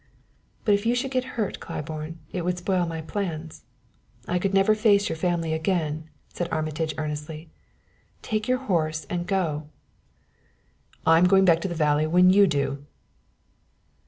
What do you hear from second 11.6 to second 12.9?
to the valley when you do."